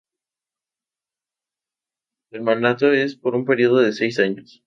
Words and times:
El 2.31 2.41
mandato 2.41 2.91
es 2.91 3.15
por 3.15 3.35
un 3.35 3.45
periodo 3.45 3.75
de 3.77 3.93
seis 3.93 4.17
años. 4.17 4.59